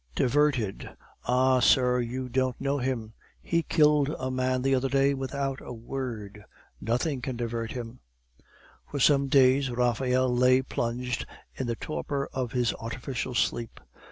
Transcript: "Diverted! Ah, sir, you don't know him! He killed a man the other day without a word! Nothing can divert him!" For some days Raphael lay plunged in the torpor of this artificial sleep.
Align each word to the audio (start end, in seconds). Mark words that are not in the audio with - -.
"Diverted! 0.15 0.89
Ah, 1.25 1.59
sir, 1.59 1.99
you 1.99 2.27
don't 2.27 2.59
know 2.59 2.79
him! 2.79 3.13
He 3.39 3.61
killed 3.61 4.09
a 4.17 4.31
man 4.31 4.63
the 4.63 4.73
other 4.73 4.89
day 4.89 5.13
without 5.13 5.61
a 5.61 5.71
word! 5.73 6.43
Nothing 6.81 7.21
can 7.21 7.37
divert 7.37 7.73
him!" 7.73 7.99
For 8.89 8.99
some 8.99 9.27
days 9.27 9.69
Raphael 9.69 10.35
lay 10.35 10.63
plunged 10.63 11.27
in 11.53 11.67
the 11.67 11.75
torpor 11.75 12.27
of 12.33 12.49
this 12.51 12.73
artificial 12.79 13.35
sleep. 13.35 13.79